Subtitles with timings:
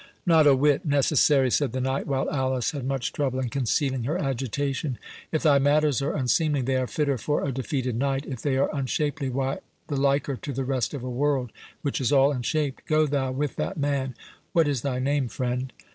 [0.25, 4.17] "Not a whit necessary," said the knight, while Alice had much trouble in concealing her
[4.17, 4.97] agitation.
[5.31, 9.29] "If thy matters are unseemly, they are fitter for a defeated knight—if they are unshapely,
[9.29, 9.59] why,
[9.89, 11.51] the liker to the rest of a world,
[11.83, 12.87] which is all unshaped.
[12.87, 15.71] Go thou with that man.—What is thy name, friend?"